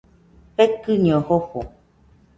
[0.55, 1.59] Fekɨño jofo.